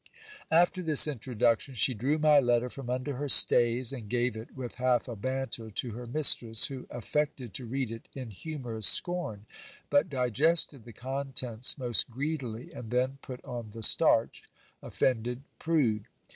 After 0.49 0.81
this 0.81 1.07
introduction, 1.07 1.75
she 1.75 1.93
drew 1.93 2.17
my 2.17 2.39
letter 2.39 2.71
from 2.71 2.89
under 2.89 3.17
her 3.17 3.29
stays, 3.29 3.93
and 3.93 4.09
gave 4.09 4.35
it 4.35 4.55
with 4.57 4.73
half 4.81 5.07
a 5.07 5.15
banter 5.15 5.69
to 5.69 5.91
her 5.91 6.07
mistress, 6.07 6.65
who 6.65 6.87
affected 6.89 7.53
to 7.53 7.67
read 7.67 7.91
it 7.91 8.07
in 8.15 8.31
humorous 8.31 8.87
scom, 8.99 9.41
but 9.91 10.09
digested 10.09 10.85
the 10.85 10.91
contents 10.93 11.77
most 11.77 12.09
greedily, 12.09 12.71
and 12.71 12.89
then 12.89 13.19
put 13.21 13.45
on 13.45 13.69
the 13.73 13.83
starch, 13.83 14.41
offended 14.81 15.43
prude. 15.59 16.05